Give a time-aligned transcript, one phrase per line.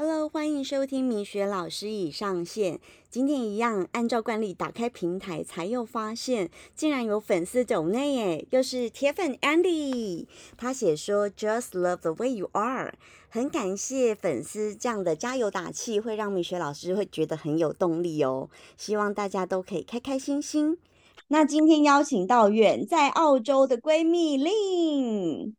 [0.00, 2.78] Hello，欢迎收听米雪老师已上线。
[3.10, 10.28] 今天一样，按照惯例打开平台，才又发现竟然有粉丝走内耶，又是铁粉 Andy。
[10.56, 12.94] 他写说：“Just love the way you are。”
[13.28, 18.48] 很感谢粉丝这样的加油打气，会让米雪老师会觉得很有动力哦。
[18.76, 20.78] 希望大家都可以开开心心。
[21.26, 25.56] 那今天邀请到远在澳洲的闺蜜令。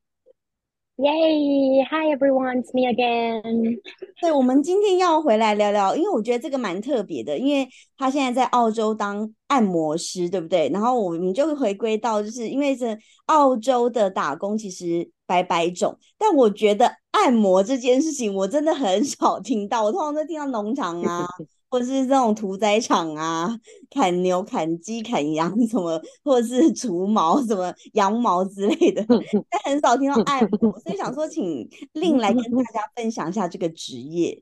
[1.01, 1.81] Yay!
[1.89, 3.79] Hi everyone, it's me again.
[4.19, 7.65] 对，我们今天要回来聊聊，因为我觉得这个蛮特别的，因为
[7.97, 10.67] 他现在在澳洲当按摩师，对不对？
[10.73, 21.25] 然后我们就会回归到，就是因为这澳洲的打工其实百百种，但我觉得按摩这件事情我真的很少听到，我通常都听到农场啊。
[21.69, 23.49] 或者是这种屠宰场啊，
[23.89, 29.05] 砍牛、砍鸡、砍羊什么，或者是除毛什么羊毛之类的，
[29.49, 34.41] 但很少听到按摩，所以想说请令来跟大家分享一下这个职业。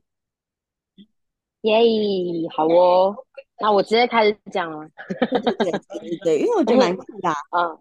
[1.62, 1.78] 耶，
[2.54, 3.14] 好哦，
[3.60, 4.88] 那我直接开始讲了。
[5.42, 7.28] 对对对，因为我觉得蛮酷的。
[7.50, 7.78] 嗯，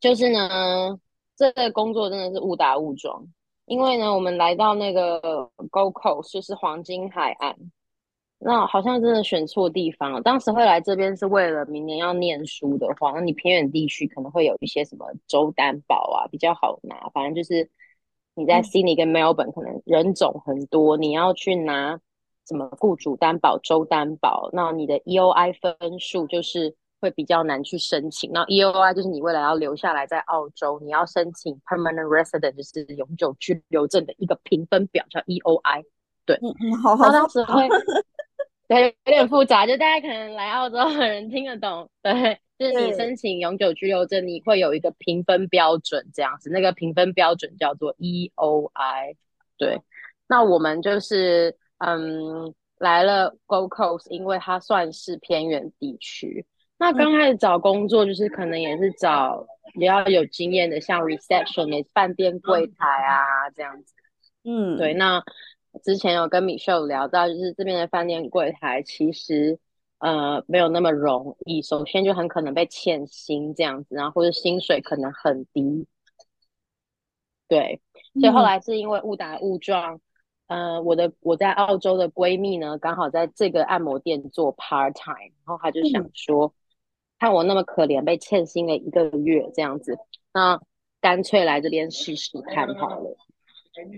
[0.00, 0.98] 就是呢，
[1.36, 3.22] 这个工作真的是误打误撞，
[3.66, 5.20] 因为呢，我们来到那个
[5.70, 7.54] Gold Coast，就是黄金海岸。
[8.46, 10.20] 那好像真的选错地方了。
[10.20, 17.08] 当时会来这边是为了明年要念书的话，那你偏远地区可能会有一些什么州担保啊，比较好拿。
[17.14, 17.70] 反正就是
[18.34, 21.98] 你在悉尼跟 Melbourne 可能人种很多，你要去拿
[22.46, 28.30] 什么雇主担保、州担保，那你的 EOI 分数就是会比较难去申请。
[28.30, 35.84] 那 EOI 就是你未来要留下来在澳洲，你要申请 Permanent Resident 就是永久居留证的一个评分表叫 EOI。
[36.26, 37.66] 对，嗯嗯，好好，当时会。
[38.66, 41.90] 对，有点复杂，就大家可能来澳洲的人听得懂。
[42.02, 49.16] 对，就是你申请永久居留证，你会有一个评分标准，这样子，那个评分标准叫做 EOI。
[49.58, 49.82] 对，
[50.26, 56.46] 那我们就是嗯来了 Gold Coast，因为它算是偏远地区。
[56.78, 63.94] 那刚开始找工作，就是可能也是找比较有经验的，像 reception 饭店柜台啊这样子。
[64.44, 65.22] 嗯，对，那。
[65.82, 69.58] 之前有跟米秀聊到，就是这边的饭店柜台其实
[69.98, 71.62] 呃没有那么容易。
[71.62, 75.86] 首先就很可能被欠薪这样子，然后或者薪水可能很低。
[77.48, 77.80] 对，
[78.20, 80.00] 所以后来是因为误打误撞，
[80.46, 86.54] 呃，我的我在澳洲的闺蜜呢，刚好在这个按摩店做 part time，然后她就想说，
[87.18, 89.98] 看我那么可怜，被欠薪了一个月这样子，
[90.32, 90.60] 那
[91.00, 93.16] 干脆来这边试试看好了。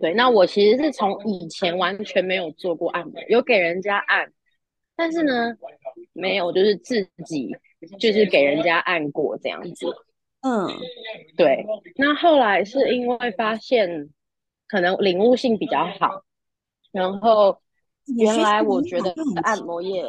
[0.00, 4.32] 对，那我其实是从以前完全没有做过按摩，有给人家按，
[4.97, 5.54] 但是呢，
[6.12, 7.54] 没有就是自己
[7.98, 9.87] 就是给人家按过这样子。
[10.41, 10.69] 嗯，
[11.37, 11.66] 对。
[11.97, 14.09] 那后来是因为发现
[14.69, 16.25] 可能领悟性比较好，
[16.93, 17.60] 然后
[18.16, 20.04] 原来我觉得按摩业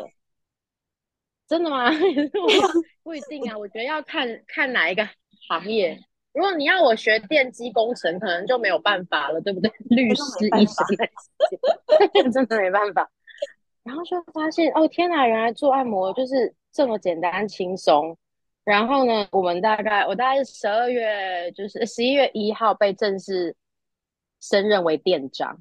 [1.47, 1.89] 真的吗？
[3.03, 5.07] 不一定啊，我觉得要看看哪一个
[5.47, 5.99] 行业。
[6.37, 9.71] 如果你要我学电机工程，可能就没有办法了，对不对？
[9.89, 10.65] 律师、 医
[12.21, 13.09] 生真的没办法。
[13.81, 18.15] 然后就发现，哦天哪，原来做按摩就是这么简单轻松。
[18.63, 23.55] 然后呢，我们大概我大概是十二月，就是十一月一号被正式
[24.39, 25.59] 升任为店长，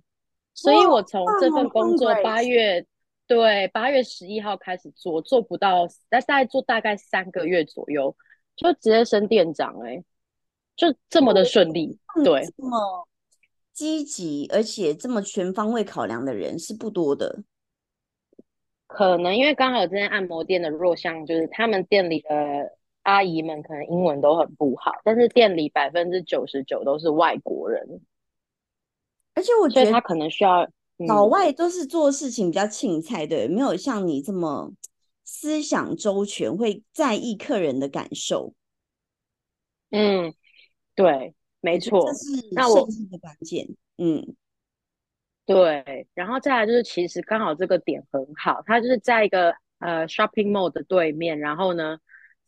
[0.52, 2.84] 所以我从这份工作八月
[3.26, 8.14] 对八月十一号开始做，做不到，但大概做大概三个月左右，
[8.56, 10.04] 就直接升店长哎。
[10.76, 13.08] 就这么的顺利，对，这么
[13.72, 17.42] 积极，而且这么全方位考量的人是不多的。
[18.86, 22.28] 可能因为刚好这间按摩店的弱项就是他们店里的
[23.02, 28.00] 阿姨们可能英文都很不好，但是店里百分之九十九都是外国人，
[29.34, 30.68] 而且我觉得他可能需要
[31.08, 34.72] 老外都是做事情比较轻菜对，没有像你这么
[35.24, 38.52] 思想周全，会在意客人的感受。
[39.90, 40.34] 嗯。
[40.96, 43.68] 对，没错，这是那我的关键。
[43.98, 44.34] 嗯，
[45.44, 51.98] 对，然后再来就是，其实刚好这个点很好，它就是在一个呃 shopping mall 的对面，然后呢，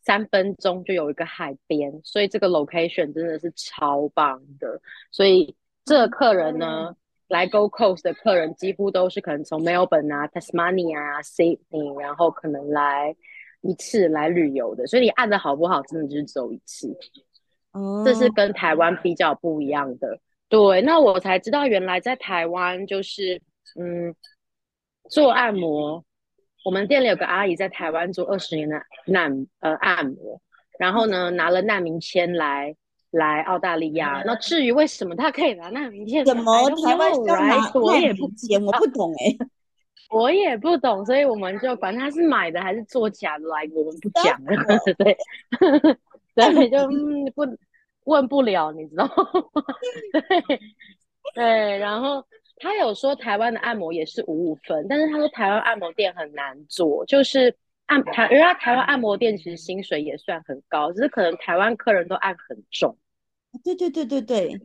[0.01, 4.81] 三分钟就有一个海边，所以这个 location 真的是超棒的。
[5.11, 6.95] 所以这客人呢，
[7.27, 13.15] 来 Go Coast 的客人几乎都是可能从 Melbourne 啊、Tasmania 啊、Sydney，然后可能来
[13.61, 14.87] 一次来旅游的。
[14.87, 16.95] 所以你按的好不好，真的就是走一次。
[18.05, 20.19] 这是跟台湾比较不一样的，
[20.49, 20.81] 对。
[20.81, 23.41] 那我才知道，原来在台湾就是，
[23.79, 24.13] 嗯，
[25.09, 26.03] 做按摩。
[26.65, 30.41] 我们店里有个阿姨在台湾做二十年的难呃按摩，
[30.77, 32.75] 然后呢拿了难民签来
[33.11, 34.23] 来澳大利亚。
[34.25, 38.61] 那至于为什么他可以拿难民签，怎么台湾需要拿我也不签？
[38.63, 39.47] 我不懂哎，
[40.11, 44.53] 我也不懂，所以我们就管他是买的还是做假的来，我们不讲了。
[44.99, 45.17] 对，
[46.39, 47.45] 所以就嗯不
[48.05, 49.63] 问不了，你知道吗？
[50.13, 50.59] 对
[51.35, 52.25] 对，然后。
[52.61, 57.55] 他有说台湾的按摩也是五五分，但是他说台湾按摩店很难做，就是
[57.85, 62.97] 按台，人家台湾按摩店其实薪水也算很高，只是可能台湾客人都按很重。
[63.63, 64.61] 对对对对对，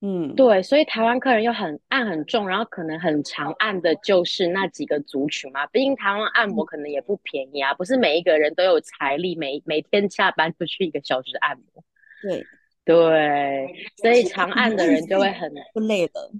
[0.00, 11.82] 嗯，对，所以台湾客人又很按很重，然后可能很长按的就是那几个族群嘛，毕竟台湾按摩可能也不便宜啊，不是每一个人都有财力，每每天下班就去一个小时按摩。
[12.22, 12.44] 对
[12.84, 16.30] 对，所以长按的人就会很不累的。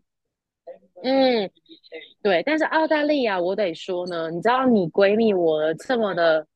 [1.02, 1.50] 嗯，
[2.22, 6.46] 对，但是澳大利亚，我得说呢，你知道，你闺蜜我这么的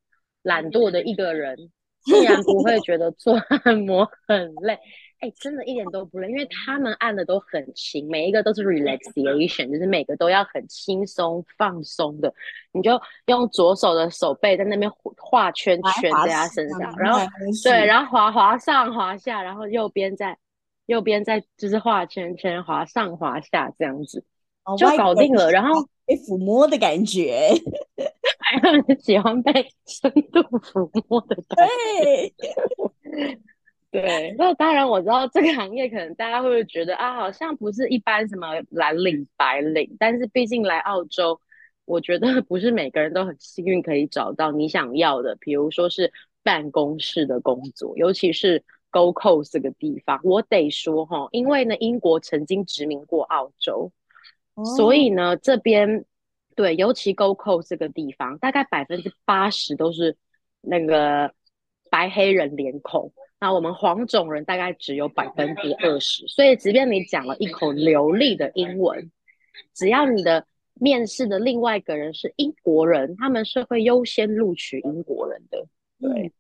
[0.43, 1.57] 懒惰的一个人，
[2.05, 4.79] 竟然不会觉得做按摩很累，
[5.21, 12.33] 哎，真的一点都不累，因为他们按的都很轻，每一个都是 relaxation，就是每个都要很轻松放松的，
[12.73, 17.21] 你就用左手的手背在那边画圈圈在他身上，然后
[17.63, 20.37] 对，然后滑滑上滑下，然后右边在
[20.87, 24.25] 右边再就是画圈圈，滑上滑下这样子。
[24.79, 27.49] 就搞定了，然后被抚摸的感觉，
[29.01, 29.53] 喜欢被
[29.87, 31.69] 深度抚摸的感
[32.39, 33.39] 觉。
[33.91, 41.39] 对，那当然我知道这个行业可能大家会觉得啊，好像不是一般什么蓝领白领，但是毕竟来澳洲，
[41.85, 46.11] 我觉得不是每个人都很幸运可以找到你想要的，比如说是
[46.43, 53.93] 办公室的工作，尤其是 Go Coast 这个地方，我得说哈，因为呢，英国曾经殖民过澳洲。
[54.77, 56.05] 所以呢，这边
[56.55, 60.17] 对，尤其 GoCo 这个地方，大概百分之八十都是
[60.61, 61.33] 那个
[61.91, 66.27] 白黑人脸孔，那我们黄种人大概只有百分之二十。
[66.29, 69.11] 所以，即便你讲了一口流利的英文，
[69.75, 75.67] 只要你的面试的另外一个人是英国人，他们是会优先录取英国人的。
[76.01, 76.33] 对，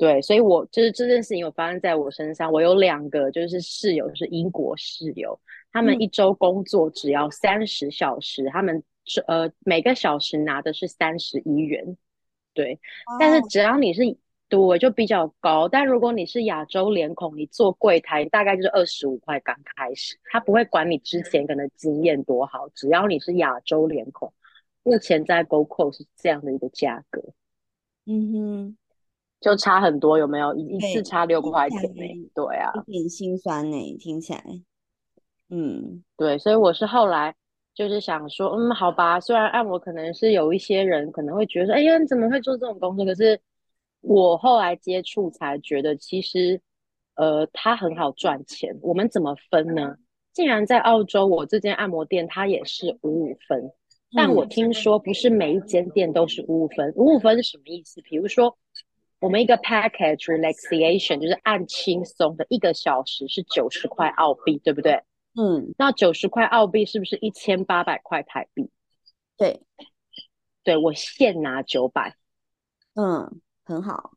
[0.00, 5.38] 对，所以我就是这件事情有发生在我身上，我有两个就是室友是英国室友。
[5.70, 11.98] 他们一周工作只要三十小时，他们是呃每个小时拿的是三十一元，
[12.54, 12.80] 对。
[13.18, 14.00] 但是只要你是
[14.48, 24.32] 对就比较高，但如果你是亚洲脸孔，你做柜台大概就是二十五块刚开始，他不会管你之前可能经验多好，只要你是亚洲脸孔，
[24.82, 27.22] 目前在 GoCo 是这样的一个价格，
[28.06, 28.76] 嗯哼，
[29.40, 30.54] 就差很多，有没有？
[30.54, 32.30] 一次差六块钱呢？
[32.34, 34.44] 对啊，有点心酸呢，听起来。
[35.48, 37.34] 嗯，对，所以我是后来
[37.74, 43.04] 就是想说，嗯，好吧，虽然按摩可能是有一些人可能会觉得说，哎呀，你怎么会做这种工作？
[43.04, 43.40] 可是
[44.02, 46.60] 我后来接触才觉得，其实
[47.16, 48.78] 呃，它很好赚钱。
[48.82, 49.96] 我们怎么分呢？
[50.32, 53.72] 竟然在澳洲，我这间按摩店它也是五五分，
[54.14, 56.92] 但我听说不是每一间店都是五五分。
[56.94, 58.00] 五五分是什么意思？
[58.02, 58.56] 比如说
[59.20, 65.02] 我们一个 package relaxation 就是按轻松的一个小时是九十块澳币，对不对？
[65.36, 68.70] 嗯，那九十块澳币是不是一千八百块台币？
[69.36, 69.62] 对，
[70.64, 72.16] 对我现拿九百，
[72.94, 74.12] 嗯，很好。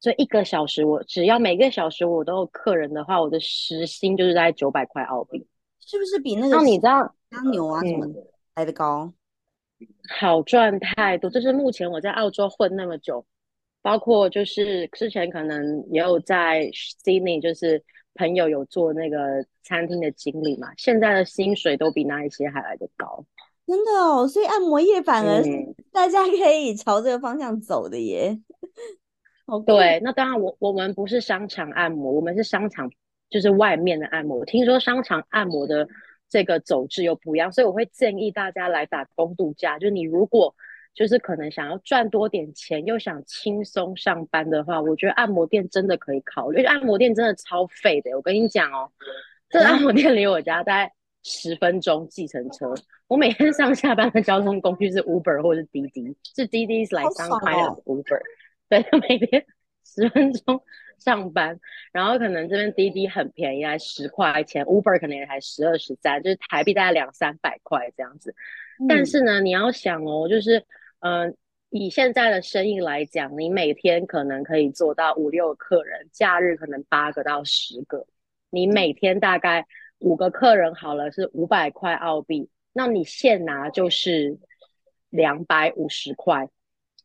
[0.00, 5.46] 所以一个小时，我只要每个小时我都有客人的话，我的时薪就是在九百块澳币，
[5.84, 6.56] 是不是比那个？
[6.56, 8.06] 那你知道当牛啊什么
[8.54, 9.12] 来的高？
[10.18, 13.26] 好赚太多，这是目前我在澳洲混那么久，
[13.88, 16.70] 包括就是之前可能也有在
[17.04, 17.82] Sydney，就是。
[18.14, 20.72] 朋友有做那个餐厅的经理嘛？
[20.76, 23.24] 现在的薪水都比那一些还来得高，
[23.64, 24.26] 真的哦。
[24.26, 25.40] 所以按摩业反而
[25.92, 28.36] 大家可以朝这个方向走的耶。
[29.64, 32.90] 对，那当然我我们不是商场按摩，我们是商场
[33.30, 34.44] 就是外面的按摩。
[34.44, 35.88] 听说商场按摩的
[36.28, 39.78] 这个走势又不一样，所以我会建议大家来打工度假。
[39.78, 40.52] 就你如果
[40.98, 46.64] 就是可能想要赚多点钱，又想轻松上班的话，我觉得按摩店真的可以考虑。
[46.64, 48.90] 按摩店真的超费的，我跟你讲哦，
[49.48, 52.74] 这按摩店离我家大概十分钟，计程车。
[53.06, 58.20] 我每天上下班的交通工具是 Uber 或者是滴滴，是滴滴来上开的 Uber。
[58.68, 59.46] 对， 每天
[59.84, 60.60] 十分钟
[60.98, 61.60] 上班，
[61.92, 68.34] 然后可能这边滴滴很便宜，才十块钱，Uber 可能也才十二十三，就是台币大概两三百块这样子。
[68.88, 70.66] 但是呢，你要想哦，就是。
[71.00, 71.36] 嗯，
[71.70, 78.06] 以现在的生意来讲，你每天可能可以做到五六个客人，假日可能八个到十个。
[78.50, 79.66] 你每天大概
[79.98, 84.38] 五个客人好了，是五百块澳币，那你现拿就是
[85.10, 86.48] 两百五十块。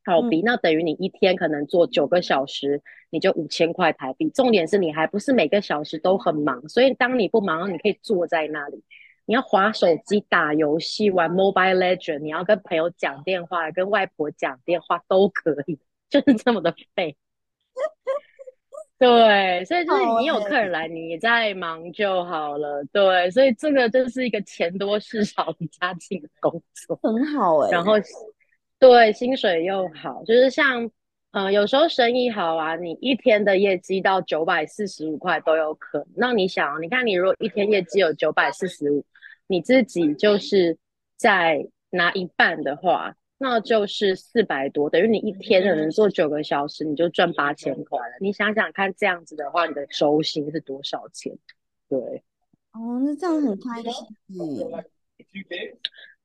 [0.05, 4.29] 好比那等于你一天可能做九个小时，你就五千块台币。
[4.31, 8.83] 重点是你还不是每个小时都很忙，所以当你不忙，你可以坐在那里，
[9.25, 17.17] 你要划手机、打游戏、玩 Mobile Legend，你要跟朋友讲电话、跟外婆讲电话都可以，就是这么的废。
[18.99, 22.83] 对，所以就是你有客人来，你在忙就好了。
[22.91, 27.71] 对，所以这个就是一个钱多事少离家近的工作，很好哎。
[27.71, 27.93] 然后。
[28.79, 30.91] 对，薪水又好，就是像，
[31.33, 36.07] 呃，有时候生意好啊，你一天的业绩到九百四十五块都有可能。
[36.15, 39.03] 那你想，你看你如果一天业绩有九百四十五，
[39.47, 40.77] 你自己就是
[41.17, 48.13] 在拿一半的话，那就是四百多，等于你一天可能做九个小时，你就赚八千块了。
[48.21, 51.35] 你想想看，这样子的话，你的周薪是多少钱？
[51.89, 51.99] 对，
[52.73, 54.07] 哦，那这样很开心。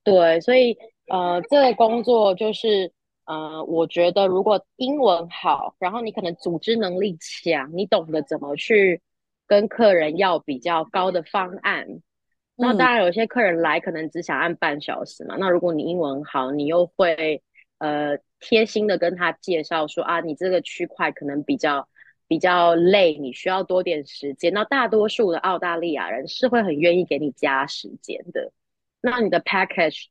[0.04, 0.76] 对，所以。
[1.10, 2.92] 呃，这个工作就是，
[3.28, 9.02] 呃，我觉得如果英文好，然后你可能组织能力强，你懂得怎么去
[9.46, 11.86] 跟客人要比较高的方案。
[12.56, 15.36] 那当然，有些客人来可能只想按半小时嘛。
[15.38, 17.42] 那如果你英文好，你又会
[17.76, 21.86] 呃贴心的跟他介绍说啊，你这个区块可能比较
[22.28, 24.54] 比较累，你需要多点时间。
[24.54, 28.52] 那大多数的澳大利亚人是会很愿意给你加时间的。
[29.02, 30.06] 那你的 package。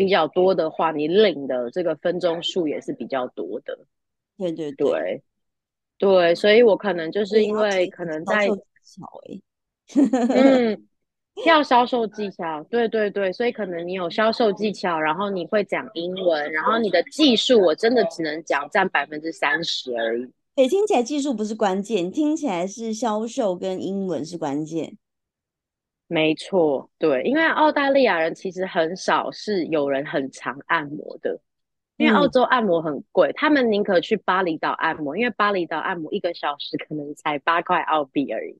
[0.00, 3.78] 比较多的话，你领的这个分钟数也是比较多的。
[4.38, 5.22] 对对对
[5.98, 8.48] 对，所以我可能就是因为可能在
[10.30, 10.88] 嗯，
[11.44, 20.26] 要销售技巧，对对对，所以可能你有销售技巧，然后你会讲英文，然后你的技术我真的只能讲占百分之三十而已。
[20.54, 24.96] 对，听起来技术不是关键，听起来是销售跟英文是关键。
[26.12, 31.40] 没错，对，因为澳大利亚人其实很少是有人很常按摩的，
[31.98, 38.58] 因为澳洲按摩很贵，他们宁可去巴厘岛按摩，因为巴厘岛按摩一个小时可能才八块澳币而已，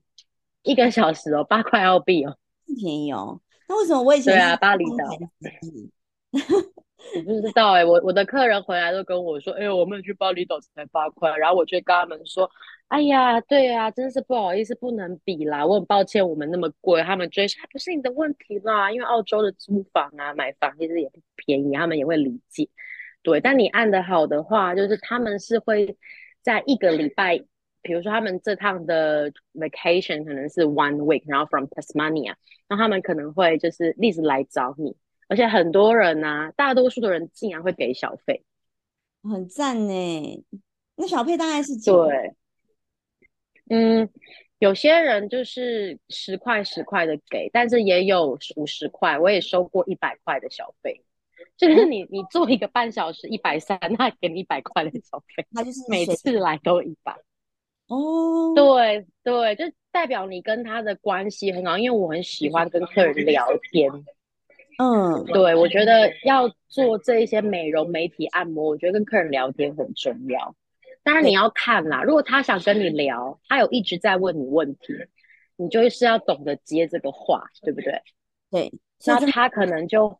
[0.63, 3.41] 一个小时哦，八块澳币哦，不便宜哦。
[3.67, 5.05] 那为什么我以前对啊，巴厘岛？
[7.15, 12.49] 我不知道哎，我我的客人回来都跟我说，哎，我们去巴厘岛才八块，然后我就跟他们说。
[12.87, 15.65] 哎呀，对啊，真是不好意思，不能比啦。
[15.65, 18.91] 我很抱歉，我们那么贵，他们追不是你的问题啦。
[18.91, 22.67] 因为澳洲的租房啊、买房其实也不便宜，他们也会理解。
[23.23, 25.95] 对，但你按的好的话，就是他们是会
[26.41, 27.37] 在一个礼拜，
[27.81, 32.33] 比如说他们这趟的 vacation 可能是 one week，然后 from Tasmania，
[32.67, 34.93] 那他们可能会就是一直来找你，
[35.31, 38.43] 而且很多人啊，大多数的人竟然会给小费，
[39.23, 40.43] 很赞呢。
[40.95, 42.35] 那小费大概是对。
[43.69, 44.09] 嗯，
[44.59, 51.01] 有些人就是十块十块的给，但是也有五十块，我也收过一百块的小费。
[51.55, 57.15] 就是你你做一个半小时一百三，他给你一百块的小费，他就是每次来都一百。
[57.87, 63.89] 哦，对对，就代表你跟他的关系很好，因为我很喜欢跟客人聊天。
[64.77, 70.55] 嗯，对，我觉得要做这一些美容、媒体、按摩，我觉得跟客人聊天很重要。
[71.03, 74.93] 当然你要看啦，如果他想跟你聊，他有一直在问你问题，
[75.55, 78.01] 你就是要懂得接这个话，对不对？
[78.49, 78.71] 对，
[79.05, 80.19] 那他可能就，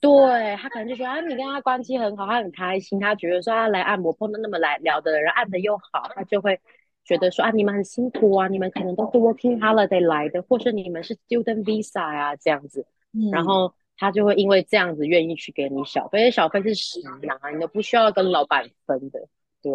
[0.00, 6.60] 对他可能就觉得啊，你跟他关系很好，他很开心，他觉得说他来按摩碰到那么来聊的人，按的又好，他就会
[7.04, 12.84] 觉得说啊，你们很辛苦啊，你们可能都是 working holiday 来的，或是你们是 student visa 啊这样子，
[13.30, 19.28] 然后他就会因为这样子愿意去给你小费，小费是实拿，你都不需要跟老板分的。
[19.62, 19.72] 对，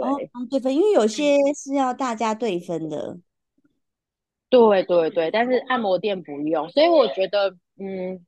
[0.49, 3.17] 对分，因为有些是要大家对分的。
[4.49, 8.25] 对对对，但是按摩店不用，所以我觉得，嗯，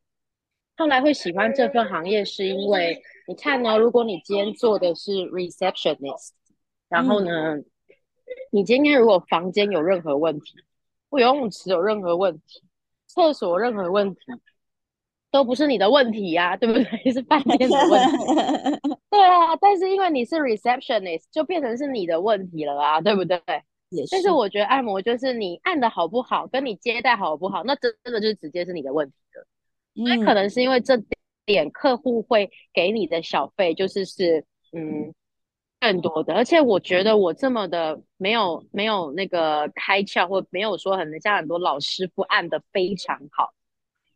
[0.77, 6.31] 后来会喜欢这份行业，是因为你看呢，如果你今天做的是 receptionist，
[6.89, 7.57] 然后呢，
[8.51, 10.55] 你今天如果房间有任何问题，
[11.11, 12.63] 游泳池有任何问题，
[13.05, 14.21] 厕所任何问题。
[15.33, 16.83] 都不是你的问题呀，对不对？
[17.11, 18.17] 是饭店的问题。
[19.09, 23.41] 对啊，但是因为你是 receptionist，就变成是你的问题了啊，对不对？
[23.89, 24.09] 也是。
[24.11, 30.05] 但是我觉得按摩就是你按的好不好，跟你接待好不好，那真的就是直接是你的问题了。
[30.05, 30.95] 所以可能是因为这
[31.47, 35.11] 点，客户会给你的小费就是是嗯
[35.79, 36.35] 更多的。
[36.35, 43.51] 而且我觉得我这么的没有没有那个开窍，或没有说很像很多老师傅按的非常好。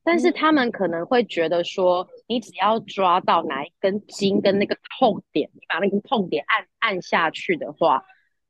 [0.07, 8.05] 但是他们可能会觉得说，你只要抓到哪一根筋跟那个痛点，你把那个痛点按按下去的话，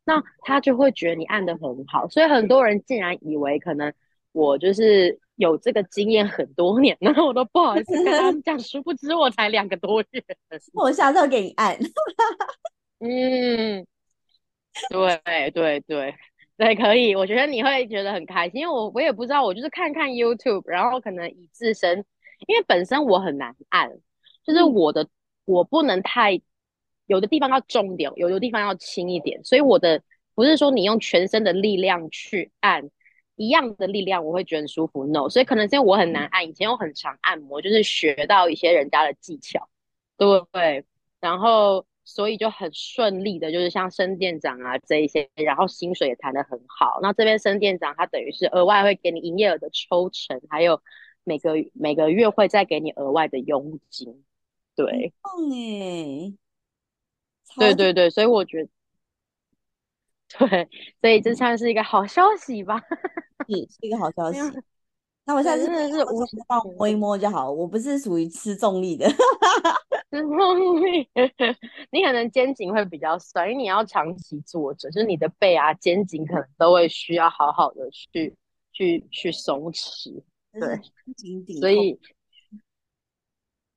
[0.06, 2.08] 那他就会觉得你按的很好。
[2.10, 3.92] 所以很多人竟然以为可能
[4.34, 10.24] 我就是有这个经验很多年，然后我都不好意思跟他们讲， 殊不知我才两个多月。
[10.74, 11.76] 我下次要给你按。
[13.02, 13.84] 嗯，
[14.92, 16.14] 对对对
[16.58, 17.16] 对，可以。
[17.16, 22.04] 我觉得你会觉得很开心，因为我我也不知道，我就是看看 YouTube，然后可能以自身，
[22.48, 23.90] 因为本身我很难按，
[24.44, 25.08] 就是嗯我的
[25.46, 26.42] 我不能太
[27.06, 30.02] 有的地方要重一点，有的地方要轻一点，所以我的
[30.34, 32.90] 不是说你用全身的力量去按
[33.36, 35.06] 一样的力量，我会觉得很舒服。
[35.06, 39.70] No，所以可能是因为我很难按，以前我很常按摩，就是学到一些人家的技巧，
[40.18, 40.84] 对，
[41.20, 47.00] 然后所以就很顺利的，就是像升店长啊这一些，然后薪水也谈得很好。
[47.02, 50.82] 那这边升店长他等于是额外会给你营业额的抽成，还有
[51.26, 54.24] 每个每个月会再给你额外的佣金。
[54.74, 56.34] 对，棒哎，
[57.58, 58.70] 对对对，所以我觉得
[60.40, 60.70] 对，
[61.02, 62.82] 所以这算是一个好消息吧。
[63.50, 64.40] 是是一个好消息。
[65.26, 69.06] 那我现在，真的是无想帮我摸一摸就好，我不是属于吃重力的。
[70.12, 70.56] 之后
[71.92, 78.36] 你可能肩颈会比较酸，因为你要长期坐着，就是你的背啊、肩颈可能都会需要好好的去
[78.72, 80.24] 去去松弛。
[80.54, 81.60] 就是对。
[81.60, 82.00] 所以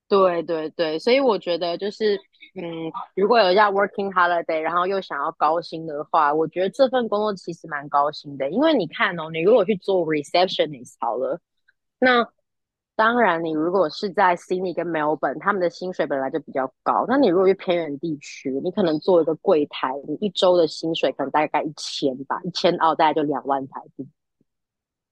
[0.09, 2.17] 对对对，所以我觉得就是，
[2.57, 11.41] 嗯，如果有一家 working holiday，然后又想要高薪的话，我觉得这份工作其实蛮高薪的，因为你看哦，你如果去做 receptionist 好了，
[12.01, 12.27] 那
[13.01, 24.07] 当然你如果是在 Sydney 跟 Melbourne，他们的薪水本来就比较高，那你如果去偏远地区，你可能做一个柜台，你一周的薪水可能大概一千吧，一千澳大概就两万台币。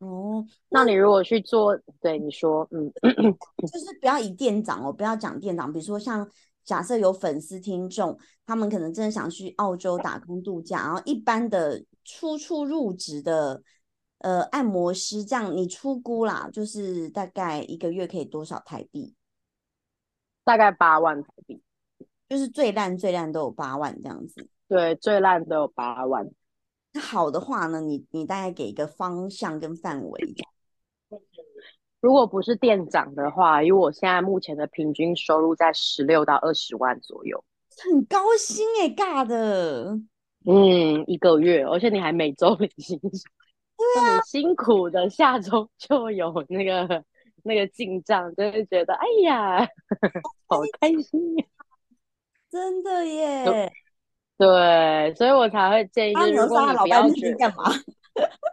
[0.00, 2.92] 哦，那你如果去做，对你说，嗯。
[3.02, 5.72] 就是不要以店长哦，不要讲店长。
[5.72, 6.28] 比如说像
[6.66, 13.62] 假设有粉丝听众，他们可能真的想去澳洲打工度假，然后一般的初初入职的
[14.18, 19.14] 呃按摩师，这样你出估啦，就是大概一个月可以多少台币？
[20.44, 21.62] 大概八万台币，
[22.28, 24.48] 就是最烂最烂都有八万这样子。
[24.68, 26.28] 对，最烂都有八万。
[26.92, 30.34] 那好的话呢，你你大概给一个方向跟范围。
[32.00, 37.44] 如果不是店长的话，以我现在目前的平均收入在十六到二十万左右。
[37.76, 40.00] 很高薪哎、尬的。
[40.46, 43.30] 嗯，一个月，而且你还每周领薪水，
[43.78, 47.04] 对那你辛苦的下周就有那个
[47.44, 49.64] 那个进账，就会觉得哎呀，
[50.48, 51.44] 好开心呀！
[52.50, 53.72] 真的耶！
[54.36, 57.64] 对，所以我才会建议，就是如果你不要觉得是干嘛？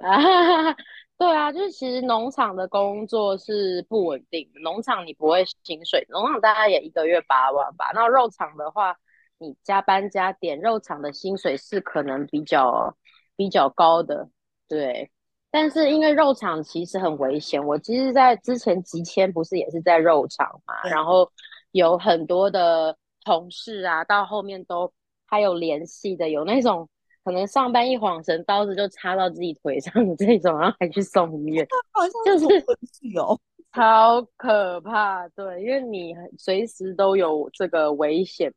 [0.02, 0.76] 啊，
[1.18, 7.92] 对啊，就是其实农场的工作是不稳定的，农场你不会薪水，农场大概也一个月八万吧。
[7.94, 8.98] 那肉场的话，
[9.38, 12.96] 你加班加点，肉场的薪水是可能比较
[13.36, 14.30] 比较高的，
[14.68, 15.10] 对。
[15.56, 21.32] 但是因为肉场其实很危险，我其实，在之前集签不是也是在肉场嘛，然后
[21.72, 24.92] 有很多的同事啊，到后面都
[25.26, 26.90] 还有联系的，有那种。
[27.24, 33.40] 可能上班一晃神，刀子就插到自己腿上的这种，然后还去送医院， 好像就是回去哦。
[33.72, 35.26] 超可怕。
[35.30, 38.54] 对，因为你随时都有这个危险。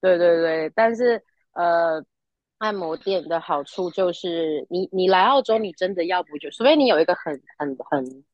[0.00, 2.02] 对对对，但是呃，
[2.58, 8.24] 按摩店的好处就是你你来澳洲，你真的要不就，除非你有一个很很很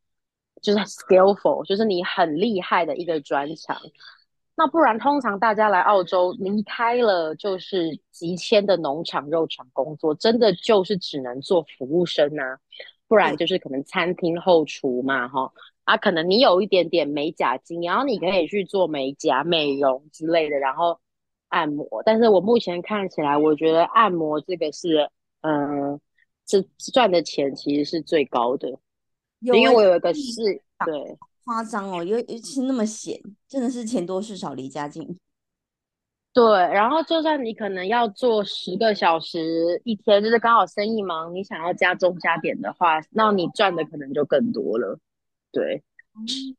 [0.62, 3.76] 就是 skillful，就是你很厉害的一个专长。
[4.56, 12.58] 那不然，通常大家来澳洲离开了就是几千的农场、肉场工作，真的就是只能做服务生啊，
[13.08, 21.00] 不然就是可能餐厅后厨嘛，哈啊，可能你有一点点美甲经验，然后你可以去做美甲、美容之类的，然后
[21.54, 22.02] 按摩。
[22.04, 25.08] 但是我目前看起来，我觉得按摩这个是，
[25.42, 26.00] 嗯、
[26.44, 26.60] 这
[26.92, 28.68] 赚的钱其实是最高的，
[29.40, 30.42] 因为我有一个你是，
[30.84, 31.18] 对。
[31.44, 35.18] 夸张哦，尤尤其那么闲，真的是钱多事少离家近。
[36.32, 44.98] 对，然后就算你可能要做十个小时一天，就是刚好生意忙，你想要加钟加点的话，那你赚的可能就更多了。
[45.52, 45.82] 对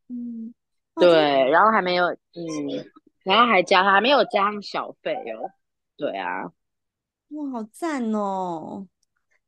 [0.07, 0.53] 嗯，
[0.95, 2.85] 对，然后还没有，嗯，
[3.25, 5.51] 然后还加还没有加上小费哦。
[5.97, 6.43] 对啊，
[7.29, 8.87] 哇，好赞哦！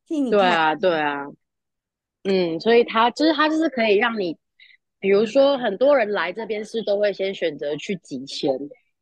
[0.05, 1.27] 替你对啊，对啊，
[2.23, 4.37] 嗯，所以他就是他就是可以让你，
[4.99, 8.57] 比如说很多人来这边是都会先选择去集签，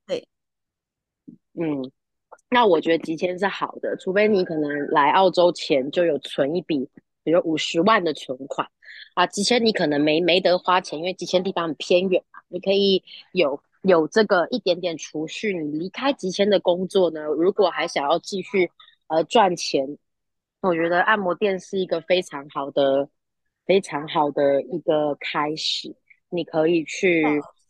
[0.08, 0.28] 对，
[1.54, 1.92] 嗯，
[2.50, 6.90] 那我觉得集签是好的，除非你可能来澳洲前就有存一笔，
[7.24, 8.68] 比如五十万的存款
[9.14, 15.54] 啊，集签你可能没没得花钱，因为集签地方很偏远嘛，你可以有有这个一点点储蓄。
[15.58, 18.70] 你离开集签的工作呢，如果还想要继续
[19.08, 19.98] 呃赚钱，
[20.62, 23.08] 我觉得按摩店是一个非常好的、
[23.66, 25.96] 非常好的一个开始，
[26.30, 27.24] 你可以去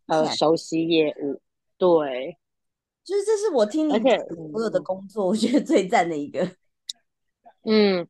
[0.08, 1.42] 呃熟悉业务，
[1.78, 2.38] 对。
[3.04, 4.18] 就是这是我听你而且
[4.52, 6.44] 所有的工作，我觉得最赞的一个。
[7.64, 8.08] 嗯，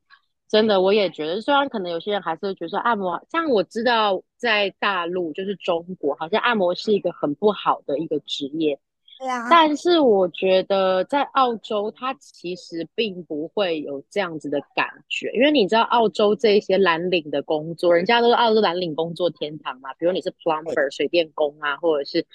[0.48, 8.80] 真的，我也觉得，虽然可能有些人还是会觉得说按摩，像我知道在大陆就是中国，好像按摩是一个很不好的一个职业。
[9.18, 22.28] 对啊，但是我觉得在澳洲，它其实并不会有这样子的感觉，因为你知道澳洲这一些蓝领的工作，人家都是澳洲蓝领工作天堂嘛，比如你是 plumber 水电工啊，或者是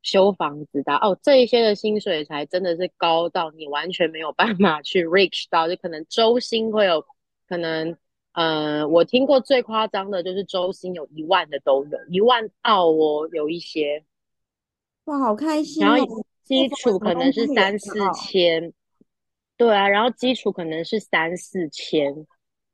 [0.00, 7.04] 修房子的哦，这一些的薪水才真的是高到你完全没有办法去 reach 到，就可能周薪会有
[7.46, 7.94] 可能，
[8.32, 14.04] 呃，我听过最夸张的就是周薪有一万的都有，一万澳哦，有一些。
[15.04, 15.84] 哇，好开心！
[15.84, 16.06] 然后
[16.42, 18.72] 基础可能是三四千，
[19.56, 22.26] 对啊，然后基础可能是三四千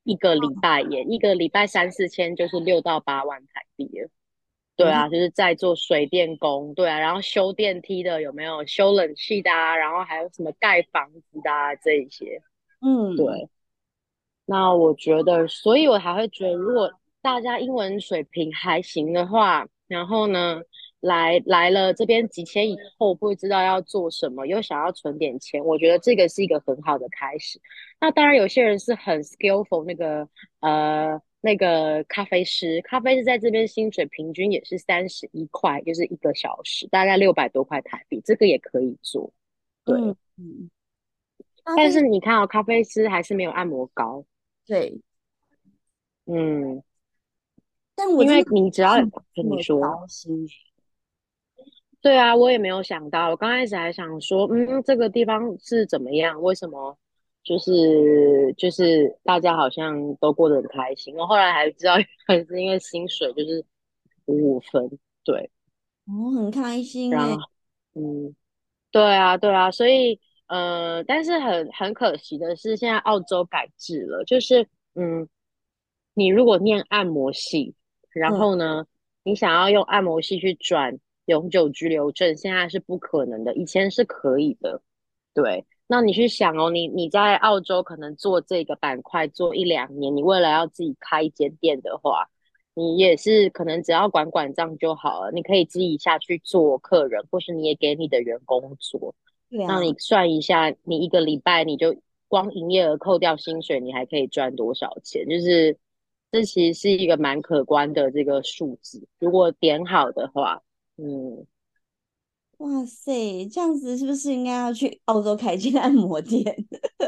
[0.05, 4.09] 一个礼拜耶，一个礼拜三四千就是六到八万台币了
[4.77, 9.77] 对啊，就是在做水电工，对啊，然后修电梯的有没有修冷气的啊？
[9.77, 12.41] 然后还有什么盖房子的啊这一些，
[12.81, 13.49] 嗯，对。
[14.49, 20.63] 那我觉得，所以我还会觉得，如果大家英文水平还行的话，然后呢？
[21.01, 27.61] 来来了这边几千以后，不知道要做什么，又想要存点钱，我觉得这个是一个很好的开始。
[28.01, 39.33] 那当然，有些人是很 skillful，那个呃那个咖啡师，咖啡师在这边薪水平均也是三十一块，就是一个小时，大概六百多块台币，这个也可以做。
[39.85, 39.97] 对，
[40.37, 40.69] 嗯。
[41.77, 44.25] 但是你看哦，咖啡师还是没有按摩高。
[44.69, 45.01] 对，
[46.27, 46.83] 嗯。
[47.97, 48.95] 但我因为你只要
[49.35, 49.81] 跟你说。
[52.01, 53.31] 对啊，我也没有想到。
[53.31, 56.41] 我刚开始还想说，嗯，这个地方是怎么样？
[56.41, 56.97] 为什么
[57.43, 61.17] 就是就是大家好像都过得很开心？
[61.17, 61.95] 我后来还知道，
[62.29, 63.65] 还是因为薪水就是
[64.27, 64.89] 五五分。
[65.25, 65.51] 对，
[66.07, 67.11] 哦很开心。
[67.11, 67.37] 然后，
[67.95, 68.33] 嗯，
[68.93, 69.69] 对啊，对啊。
[69.73, 75.29] 所以，呃，但是很很可惜的是，现在澳洲改制了，就是嗯，
[76.15, 77.75] 你如果念按摩系，
[78.11, 78.87] 然后呢，
[79.23, 80.99] 你想要用按摩系去转。
[81.29, 84.81] 永久居留证现在是不可能的，以前是可以的。
[85.35, 92.31] 对，那你去想哦，你你在澳洲可能做这个板块做一两年，你未来要自己开一间店的话，
[92.73, 95.31] 你也是可能只要管管账就好了。
[95.31, 99.15] 你可以自己下去做客人，或是你也给你的员工做。
[99.51, 99.67] 对啊。
[99.69, 101.97] 那你算一下，你一个礼拜你就
[102.29, 105.29] 光营业额扣掉薪水，你还可以赚多少钱？
[105.29, 105.77] 就是
[106.31, 109.07] 这其实是一个蛮可观的这个数字。
[109.19, 110.63] 如果点好的话。
[111.01, 111.47] 嗯，
[112.57, 116.45] 哇塞，这样子是不是应该要去澳洲开间按摩店？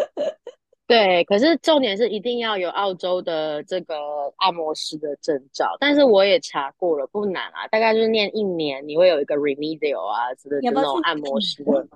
[0.87, 3.97] 对，可是重点是一定要有澳洲的这个
[4.37, 5.77] 按摩师的证照。
[5.81, 11.89] 但是我也查过了，不难啊，大概就是念一年，你会有一个 remedial 啊之类的那种按摩师的。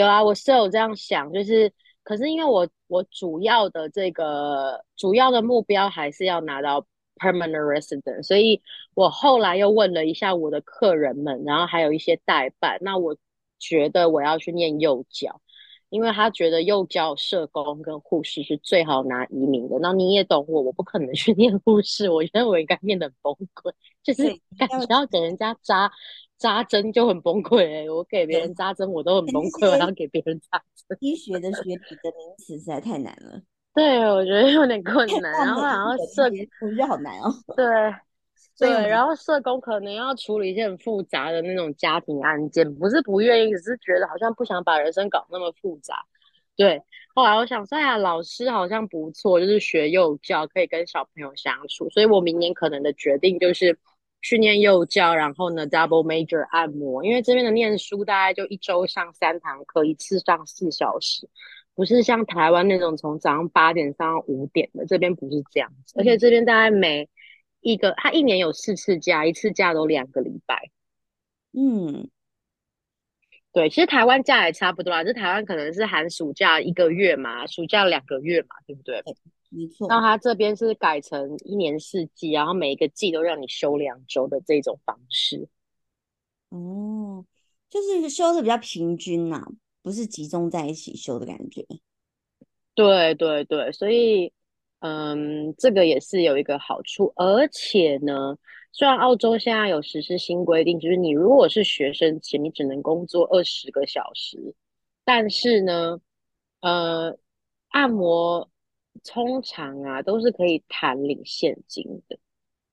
[0.00, 6.86] 有啊，我是有这样想，就是，可是因为我我主要的这个主要的目标还是要拿到。
[7.20, 8.62] Permanent resident，所以
[8.94, 12.78] 我后来又问了一下我的客人们，然后还有一些代办。
[12.80, 13.14] 那我
[13.58, 15.38] 觉得我要去念幼教，
[15.90, 19.78] 因为他觉得幼教社工跟护士是最好拿移民的。
[19.82, 23.70] 那你也懂我，我不可能去 念护士，我觉得我应该念的崩溃，
[24.02, 24.22] 就是
[24.56, 25.92] 感觉要给人家扎
[26.40, 27.64] 扎针就很崩溃。
[27.72, 30.98] 哎，我给别人扎针我都很崩溃，我要给别人扎针。
[31.00, 33.40] 医学的学理的名词实在太难了。
[33.72, 37.32] 对，我觉得有点困难， 然后然后社我觉得好难哦。
[37.54, 46.04] 对，对，然后社工可能要处理一些很复杂的那种家庭案件，不是不愿意，只是觉得好像不想把人生搞那么复杂。
[46.56, 46.82] 对，
[47.14, 53.78] 后来我想说呀，老师好像不错，就是学幼教可以跟小朋友相处，所以我明年可能的决定就是
[54.22, 61.28] 去念幼教，然后呢 double major 按摩，因为这边的念书大概就一周上三堂课，一次上四小时。
[61.74, 67.08] 不是像台湾那种从早上八点上到五点的，这边不是这样子，而且这边大概每
[67.60, 70.70] 一个他一年有四次假，一次假都两个礼拜。
[71.52, 72.10] 嗯，
[73.52, 79.02] 对，其实台湾假也差不多啦，就台湾可能是寒暑假一个月嘛，暑假两个月嘛，对不对？
[79.50, 79.86] 没错。
[79.88, 85.48] 那他这边是改成一年四季，然后每一个季都让你休两周的这种方式。
[86.48, 87.24] 哦，
[87.68, 89.46] 就是休的比较平均呐。
[89.82, 91.66] 不是集中在一起休的感觉，
[92.74, 94.30] 对对对，所以
[94.80, 98.36] 嗯，这个也是有一个好处，而且呢，
[98.72, 104.54] 虽然澳洲现在有实施新规定，就是你如果是学生前，你只能工作二十个小时，
[105.02, 105.98] 但是呢，
[106.60, 107.16] 呃，
[107.70, 108.50] 按摩
[109.04, 112.18] 通常啊都是可以谈领现金的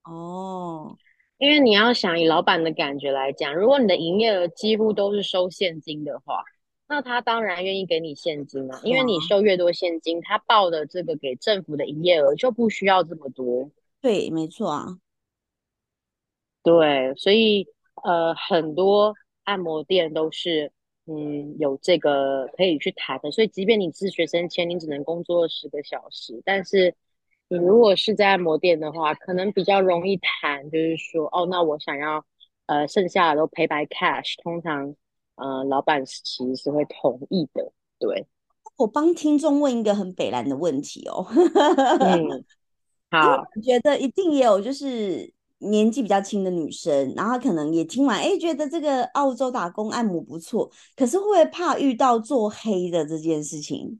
[0.04, 0.98] 哦。
[1.38, 6.44] 因为你要想以老板的感觉来讲，如果你的营业额几乎都是收现金的话，
[6.88, 8.82] 那他当然愿意给你现金啊。
[8.84, 13.70] 因为你收越多现金，他报的这个给政府的营业额就不需要这么多。
[14.02, 14.98] 对，没错啊。
[16.64, 17.68] 对，所以
[18.04, 20.72] 呃，很多按摩店都是
[21.08, 23.32] 嗯有这个可以去谈的。
[23.32, 26.94] 所以即便你是学生签，你只能工作十个小时，但是。
[27.50, 32.26] 你如果是在按摩店的话，可能比较容易谈，就是说，哦，那我想要，
[32.66, 34.94] 呃，剩下的都赔白 cash，通常，
[35.36, 37.72] 呃，老板其实是会同意的。
[38.00, 38.28] 对，
[38.76, 41.26] 我帮听众问一个很北蓝的问题哦。
[42.04, 42.44] 嗯，
[43.12, 54.00] 好，我觉得一定也有，就是年纪比较轻的女生，然后可能也听完，哎，觉得这个澳洲打工按摩不错，可是会不会怕遇到做黑的这件事情？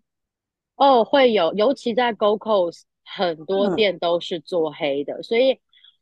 [0.76, 2.82] 哦，会有，尤其在 Go Coast。
[3.10, 5.58] 很多店都是做黑的，所以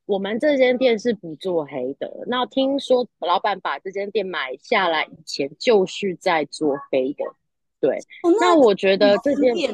[0.07, 2.11] 我们这间店是不做黑的。
[2.25, 7.23] 那听说老板把这间店买下来以前，就是在做黑的。
[7.79, 7.99] 对，
[8.41, 9.71] 那我觉得这间店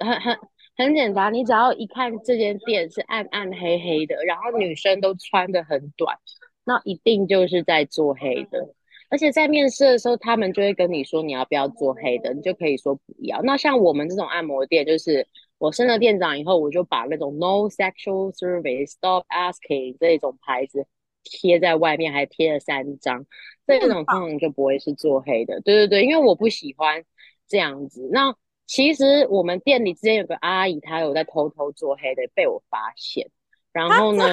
[0.00, 0.36] 很很
[0.76, 6.16] 很简单，你只要一看这间店是暗暗黑黑的，然后女生都穿的很短，
[6.64, 8.74] 那一定就是在做黑的。
[9.10, 13.42] 而且在面试的时候，他们就会跟你说你要不要做黑的，你就可以说不要。
[13.42, 20.86] 那像我们这种按摩店，就是我升了店长以后，我就把那种 No Sexual Service Stop Asking 这种牌子
[21.22, 23.26] 贴在外面，还贴了三张。
[23.66, 25.60] 这种通常就不会是做黑的。
[25.60, 27.04] 对对对，因为我不喜欢
[27.46, 28.08] 这样子。
[28.10, 28.34] 那
[28.72, 33.28] 其实我们店里之前有个阿姨，她有在偷偷做黑的，被我发现。
[33.70, 34.24] 然后呢？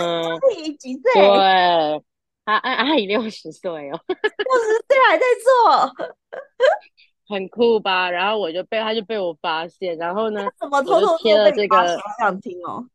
[0.80, 1.02] 几岁？
[1.14, 1.22] 对。
[2.46, 6.08] 阿阿阿姨六十岁哦， 六十岁还在做，
[7.28, 8.10] 很酷吧？
[8.10, 12.00] 然后我就被她就被我发现，然后呢，怎么偷偷贴了这个？
[12.18, 12.88] 想听哦。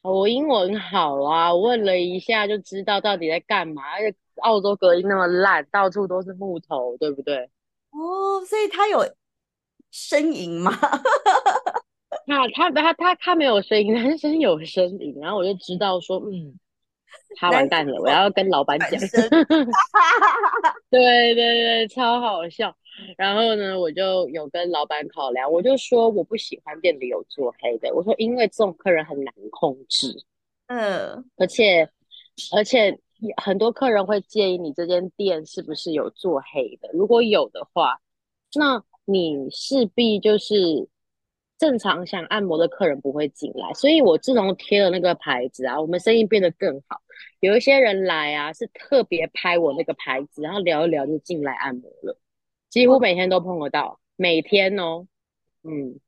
[0.00, 3.82] 我英文好啊，问了一下就知道到底在干嘛。
[3.82, 7.50] 而且澳洲隔音那么烂，到处都是木头，对不对？
[7.90, 9.00] 哦，所以他有
[9.92, 10.72] 呻吟吗？
[12.26, 16.58] 那他他他他没有呻吟， 男生有呻吟，然后我就知道说，嗯。
[17.36, 18.90] 他完蛋了，我要跟老板讲。
[20.90, 22.74] 对对对，超好笑。
[23.16, 27.94] 然后呢，我就有跟老板考量，我就说我不喜欢店里有做黑的。
[27.94, 30.24] 我说因为这种客人很难控制，
[30.66, 31.88] 嗯，而且
[32.52, 32.98] 而且
[33.36, 36.88] 很多客人会介意你这间店是不是有做黑的。
[36.92, 38.00] 如果有的话，
[38.54, 40.88] 那你势必就是。
[41.60, 47.00] 正常想按摩的客人不会进来，所以我自从贴了那个牌子啊，我们生意变得更好。
[47.40, 52.16] 有一些人来啊，是特别拍我那个牌子，然后聊一聊就进来按摩了，
[52.70, 55.08] 几乎每天都碰得到，每天哦，
[55.64, 55.98] 嗯，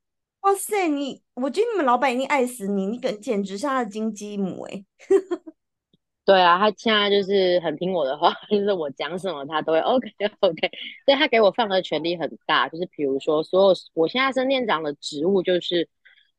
[0.42, 4.84] 哇塞，你，我觉得你们老板一定爱死你，你简简直是他的金鸡母哎。
[6.30, 10.70] 对啊，他现在就是很听我的话， 就是我讲什么他都会 OK OK，
[11.04, 15.88] 所以他给我放的权利很大，就是比如说所有我现在升店长的职务就是，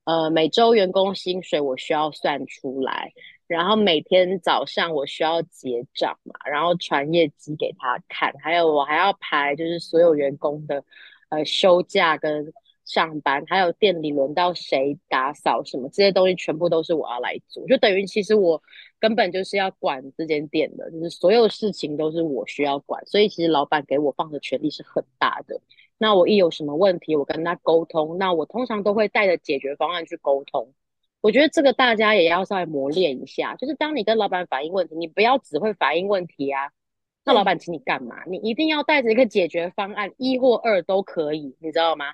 [0.06, 3.12] 呃，每周员工薪水我需要算出来，
[3.48, 10.86] 然后每天早上我需要结账嘛，然后传业绩给他看，还有我还要排就是所有员工的
[11.28, 12.54] 呃休假跟。
[12.84, 18.62] 上班还有店里轮到谁打扫什么这些东西，全部都是我要来做，就等于其实我
[19.02, 25.60] 根本就是要管这间店的，就是所有事情都是我需要管，所以其实老板给我放的权利是很大的。
[25.98, 30.74] 那我一有什么问题，我跟他沟通，那我通常都会带着解决方案去沟通。
[31.20, 36.72] 我觉得这个大家也要稍微磨练一下，就是当你跟老板反映问题，你不要只会反映问题啊，
[37.26, 38.24] 那老板请你干嘛？
[38.26, 42.06] 你一定要带着一个解决方案，一或二都可以，你知道吗？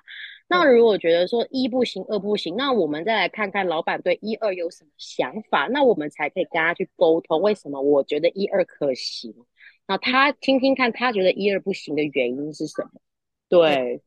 [0.48, 9.34] 那如果觉得说一不行，二不行，那我们再来看看老板对一二有什么想法，那我们才可以跟他去沟通，为什么我觉得一二可行，
[9.86, 12.90] 那他听听看他觉得一二不行的原因是什么？
[13.50, 14.00] 对，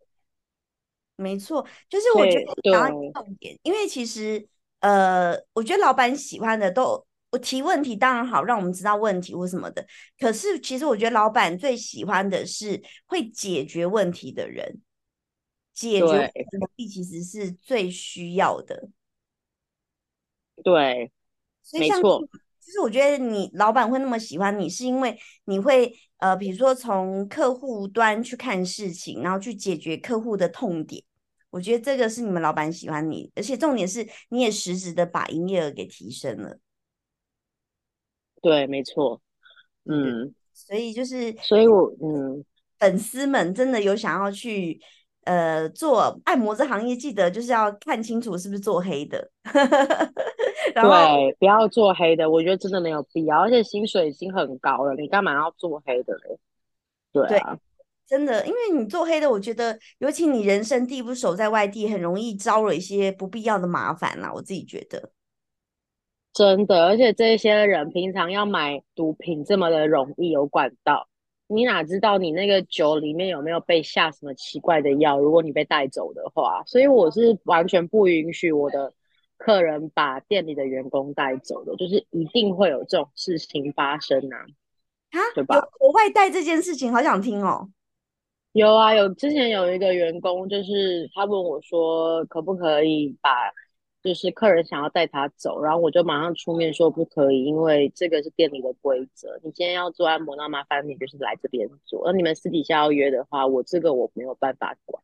[1.16, 4.48] 没错，就是我觉得答重点，因为其实
[4.80, 9.86] 呃，我觉得老板喜欢的都我提问题当然好，让我们知道问题或什么的，
[10.20, 14.82] 可是其实我觉得老板最喜欢的是会解决问题的人。
[15.74, 18.90] 解决能力其实是最需要的，
[20.64, 21.12] 对，
[21.74, 22.28] 没错。
[22.60, 31.04] 其实我觉得你老板会那么喜欢你，是因为你会呃，比如说从客户端去看事情，然后去解决客户的痛点。
[31.50, 36.60] 我觉得这个是你们老板喜欢你，而且重点是你也实质的把营业额给提升了。
[38.42, 39.22] 对，没错。
[39.86, 42.46] 嗯，所以就是，所以我嗯，
[42.78, 44.80] 粉丝们真的有想要去。
[45.24, 49.30] 呃，做按摩这行业，记得就是要看清楚是不是做黑的。
[50.74, 56.40] 对，不要做黑的，我觉得真的没有必要，而且薪水已经很高了，你干嘛要做黑的嘞？
[57.12, 57.58] 对啊，
[58.08, 64.32] 真的，因为你做黑的，我觉得尤其你人生地不熟，在外地很容易招惹一些不必要的麻烦啦。
[64.34, 65.12] 我自己觉得，
[66.34, 71.08] 真的，而且这些人平常要买毒品这么的容易有管道，
[71.54, 75.20] 你哪知道你那个酒里面有没有被下什么奇怪的药？
[75.20, 78.94] 如果你被带走的话，所以我是完全不允许我的。
[79.44, 84.38] 客人把店里的员工带走的，就是一定会有这种事情发生啊，
[85.10, 85.56] 啊，对吧？
[85.56, 87.68] 有外带这件事情，好想听哦。
[88.52, 93.32] 有啊，有之前有一个员工，就是他问我说，可不可以把，
[94.04, 99.40] 就是客人想要带他走，然后我就马上出面说不可以，因为这个是店里的规则。
[99.44, 102.02] 你今天要做按摩，那麻烦你就是来这边做。
[102.06, 105.04] 那你们私底下要约的话，我这个我没有办法管。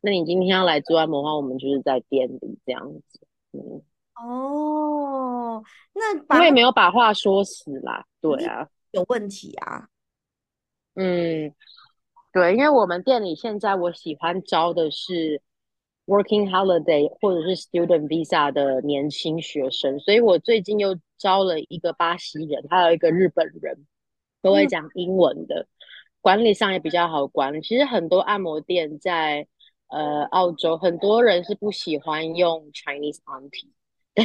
[0.00, 3.20] 那你今天要来做按摩的话，我们就是在店里这样子。
[3.52, 3.82] 嗯
[4.16, 9.88] 哦，那我也没有把话说死啦，对啊，有问题啊，
[10.94, 11.52] 嗯，
[12.32, 15.42] 对，因为我们店里现在我喜欢招的是
[16.06, 23.86] working holiday 或者是 student visa 的年轻学生，所以我最近又招了一个巴西人，还有一个日本人，
[24.42, 25.66] 都会讲英文的，
[26.20, 27.60] 管理上也比较好管。
[27.62, 29.46] 其实很多按摩店在。
[29.88, 33.68] 呃，澳洲很多人是不喜欢用 Chinese auntie，
[34.16, 34.24] 对，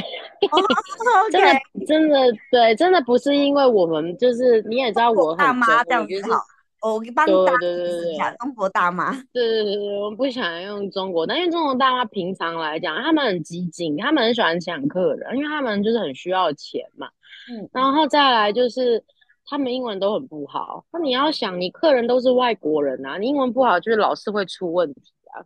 [1.30, 2.16] 真的真的
[2.50, 6.40] 对，真的不是因为我们就是你也知道我很大妈这样子好，
[6.80, 17.08] 我帮对对对对中国大妈，对对对对，我不想用中国，但因为中国大妈平常来讲，他们很激进，他们很喜欢抢客人，因为他们就是很需要钱嘛，
[17.50, 19.04] 嗯，然后再来就是
[19.44, 25.44] 他们英文都很不好，那你要想，你客人都是外国人啊，你英文不好，就是老是会出问题啊。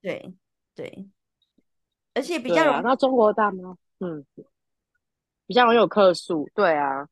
[0.00, 0.32] 对
[0.74, 1.06] 对，
[2.14, 4.24] 而且比较容那中国大妈，嗯，
[5.46, 7.06] 比较容易有客诉，对啊，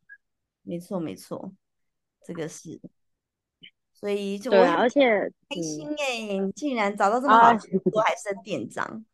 [0.62, 1.52] 没错没错，
[2.24, 2.80] 这个是，
[4.00, 5.00] 所以就对啊，而且
[5.48, 9.04] 开心哎，你竟然找到这么好的工作，还升店长，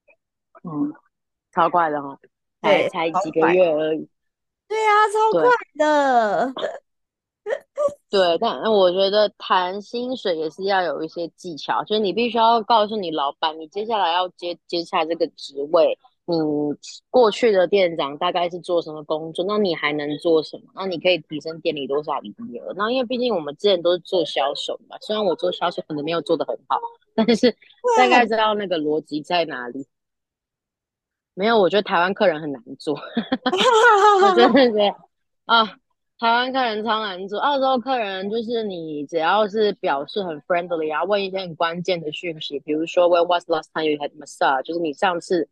[0.64, 0.92] 嗯，
[1.52, 2.18] 超快的哈，
[2.60, 4.08] 对，才几个月而已，
[4.68, 6.52] 对啊，超快的。
[8.10, 15.96] 对，但我觉得谈薪水也是要有一些技巧，就是你必须要告诉你老板，你接下来要接接下这个职位，
[16.26, 16.36] 你
[17.08, 20.64] 过去的店长大概是做什么工作，那你还能做什么？
[20.74, 22.74] 那你可以提升店里多少营业额？
[22.76, 26.80] 那因为毕竟我们之前都是做销售嘛，虽然我做销售可能没有做的很好，
[27.14, 27.50] 但是
[27.96, 29.86] 大概知道那个逻辑在哪里。
[31.34, 32.94] 没有，我觉得台湾客人很难做，
[34.22, 34.96] 我真的觉得
[35.44, 35.78] 啊。
[36.18, 44.62] 台湾客人超难做，澳洲客人就是你只要是表示很 friendly 啊，问一些很关键的讯息，比如说 When was last time you had massage？
[44.62, 45.46] 就是你上次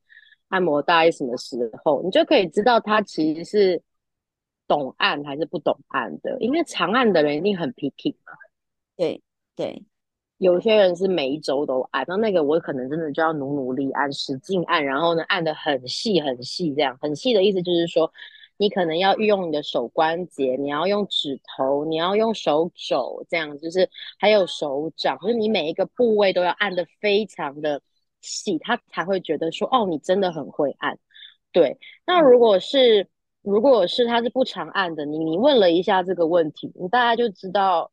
[0.54, 3.82] 按摩大概什么时候，你就可以知道他其实是
[4.68, 6.36] 懂按还是不懂按的。
[6.38, 8.32] 因为长按的人一定很 picky 嘛。
[8.96, 9.20] 对
[9.56, 9.84] 对，
[10.38, 18.10] 有些人是每一周都按，那那个我可能真的就要努努力按，使劲按，然后呢按的很细很细，这样很细的意思就是说。
[18.56, 27.82] 你可能要运用你的手关节，你要用指头，你要用手肘，这样就是还有手掌，就是你每一个部位都要按的非常的
[28.24, 30.98] 细，他才会觉得说哦，你真的很会按。
[31.52, 33.08] 对，那如果是
[33.42, 37.92] 如果是他是不常按的，你你问了一下这个问题，你大家就知道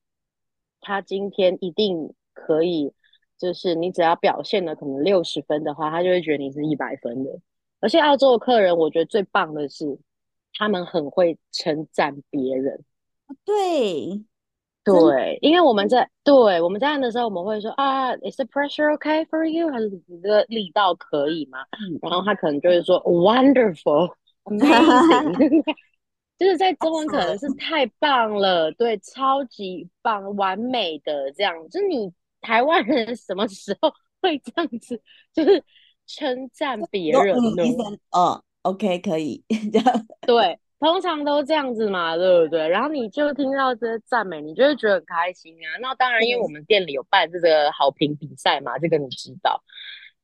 [0.79, 2.93] 他今天一定可以，
[3.37, 7.39] 就是你只要表现的可能六十分的话，他就会觉得你是一百分的。
[7.79, 9.99] 而且澳洲的客人，我觉得最棒的是。
[10.53, 12.83] 他们很会称赞别人，
[13.45, 14.21] 对，
[14.83, 19.69] 对，因为我们在对我们在按的时候，我们会说啊，Is the pressure okay for you？
[19.71, 21.59] 还是你的力道可以吗？
[22.01, 25.63] 然后他可能就会说 Wonderful，Amazing，
[26.39, 31.53] 就是在中文可能是 太棒了，对，超级棒，完美的这样。
[31.69, 34.99] 就是你台湾人什么时候会这样子，
[35.33, 35.63] 就是
[36.07, 37.41] 称赞别人呢？
[38.11, 38.41] 哦。
[38.63, 39.43] OK，可以，
[40.27, 42.67] 对，通常都这样子嘛，对不对？
[42.67, 45.77] 然后你就听到这些赞美，你就会觉得很开心啊。
[45.79, 49.61] 那当然，因为我们店里有办这个好评比赛嘛，这个你知道。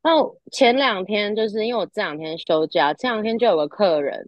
[0.02, 0.12] 那
[0.52, 4.26] 前两天就是因为我这两天休假，这两天就有个客人，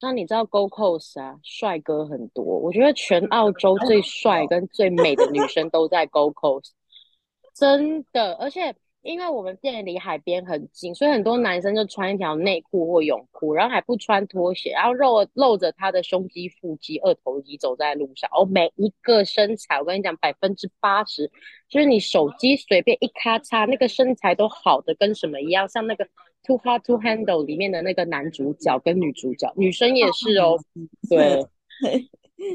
[0.00, 6.70] 那你知道 Go Coast 啊，帅哥很多，我觉得全澳洲最帅跟最美的女生都在 Go Coast，
[7.54, 8.74] 真的，而且。
[9.02, 18.28] 因为我们店离海边很近，所以很多男生就穿一条内裤或泳裤，然后还不穿拖鞋，然后露露着他的胸肌、腹肌、二头肌走在路上。
[18.32, 21.30] 哦，每一个身材，我跟你讲，百分之八十，
[21.68, 26.06] 就是你手机随便一咔嚓，那个身材都好的跟什么一样，像那个
[26.44, 30.58] Too Hard to Handle 里面的那个男主角跟女主角，女生也是哦，
[31.08, 31.42] 对，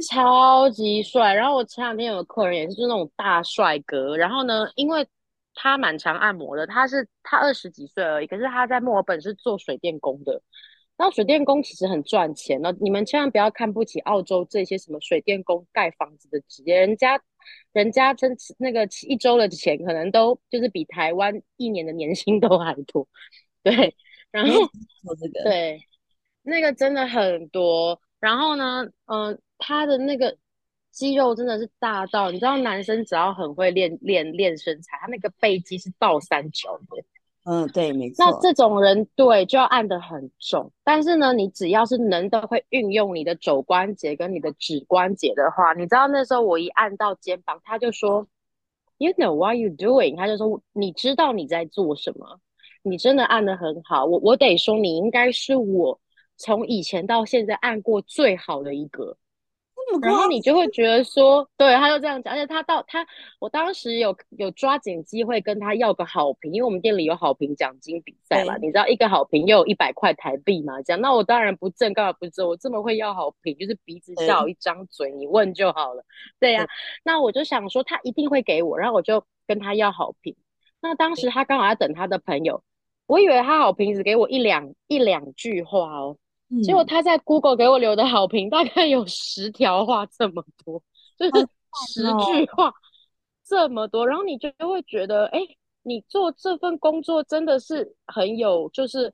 [0.08, 1.34] 超级帅。
[1.34, 4.16] 然后我前两天有个客人也是，就是那种大帅哥。
[4.16, 5.06] 然后呢，因为
[5.56, 10.42] 他蛮常按摩的，他是他二十几岁而已，可是他在墨尔本是做水电工的。
[10.98, 17.22] 然后水电工其实很赚钱，那你们千万不要看不起澳洲这些什么水电工盖房子的职业，人家
[17.74, 23.06] 人家真那个一周的钱可能都就是比台湾一年的年薪都还多，
[23.62, 23.94] 对，
[24.32, 24.54] 然后
[25.44, 25.82] 对，
[26.44, 28.00] 那个真的很多。
[28.22, 30.38] 然后呢，嗯，他的那个
[30.96, 37.04] 肌肉真的是大到，你知道，男生只要很会练练练身材，他那个背肌是倒三角的。
[37.44, 38.26] 嗯，对，没错。
[38.26, 48.26] 那这种人对就要按得很重，但是呢，你只要是能的会运用你的肘关节跟你的指关节的话，你知道那时候我一按到肩膀，他就说
[48.98, 50.16] ，You know what you doing？
[50.16, 52.40] 他就说，你知道你在做什么？
[52.84, 56.00] 你真的按得很好，我我得说，你应该是我
[56.38, 59.18] 从以前到现在按过最好的一个。
[60.02, 63.06] 然后你就会觉得说，对，他就这样讲，而且他到他，
[63.40, 72.48] 我当时有有抓紧机会跟他要个好评，因为我们店里有好评奖金比赛嘛，你知道一个好评又有一百块台币嘛，这样，那我当然不挣，干嘛不挣？
[72.48, 76.04] 我这么会要好评，就是鼻子笑一张嘴，你问就好了，
[76.40, 76.68] 对呀。
[77.04, 80.36] 那我就想说他一定会给我，然后我就跟他要好评。
[80.82, 82.64] 那当时他刚好在等他的朋友，
[83.08, 86.18] 我以为他好评只给我一两一两句话哦。
[86.64, 90.82] 结果他在 Google 给我留的好评大概有十条话这么多，
[91.18, 91.48] 就是
[91.88, 92.72] 十句话
[93.46, 95.40] 这么多，然后你就会觉得，哎，
[95.84, 99.14] 你做这份工作真的是很有，就是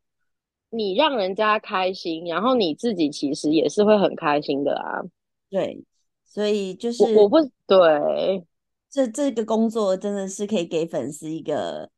[0.69, 5.01] 你让人家开心，然后你自己其实也是会很开心的啊。
[5.49, 5.83] 对，
[6.25, 8.45] 所以就是我不对
[8.89, 11.89] 这这个工作真的是可以给粉丝一个。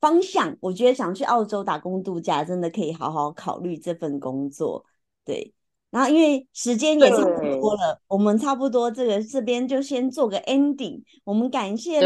[0.00, 4.84] 方向，我觉得想去澳洲打工度假，真的可以好好考虑这份工作。
[5.24, 5.52] 对，
[5.90, 11.02] 然后因为时间也差不多了，我们差不多这个这边就先做个 ending。
[11.24, 11.98] 我们感谢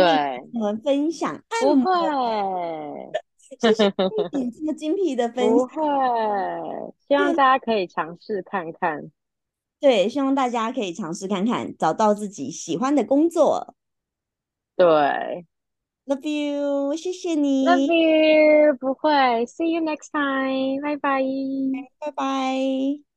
[0.55, 3.13] 我们分享，不会，
[3.61, 3.87] 谢谢
[4.33, 5.75] 你 这么精辟的分享，不会，
[7.07, 9.11] 希望大家可以尝试看看。
[9.79, 13.75] 对，希望大家可以尝试看看，找到自己喜欢的工作。
[14.77, 15.45] 对。
[16.06, 17.66] Love you，谢谢你。
[17.66, 19.12] Love you，不会。
[19.46, 21.22] See you next time，拜拜。
[22.00, 23.11] 拜拜。